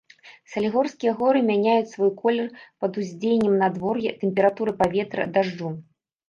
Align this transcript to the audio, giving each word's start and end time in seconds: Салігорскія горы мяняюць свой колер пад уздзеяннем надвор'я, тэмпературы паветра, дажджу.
Салігорскія 0.51 1.11
горы 1.19 1.39
мяняюць 1.49 1.91
свой 1.91 2.11
колер 2.21 2.47
пад 2.85 2.91
уздзеяннем 3.03 3.55
надвор'я, 3.65 4.15
тэмпературы 4.25 4.71
паветра, 4.81 5.29
дажджу. 5.39 5.71